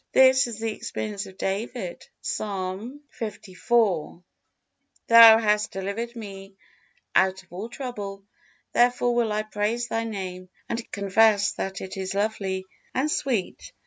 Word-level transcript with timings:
This 0.13 0.47
is 0.47 0.57
the 0.57 0.71
experience 0.73 1.27
of 1.27 1.37
David, 1.37 2.07
Psalm 2.21 3.03
liv: 3.19 3.39
"Thou 5.05 5.37
hast 5.37 5.71
delivered 5.71 6.15
me 6.15 6.55
out 7.13 7.43
of 7.43 7.53
all 7.53 7.69
trouble, 7.69 8.25
therefore 8.73 9.13
will 9.13 9.31
I 9.31 9.43
praise 9.43 9.89
Thy 9.89 10.03
Name 10.05 10.49
and 10.67 10.91
confess 10.91 11.51
that 11.51 11.81
it 11.81 11.97
is 11.97 12.15
lovely 12.15 12.65
and 12.95 13.11
sweet." 13.11 13.73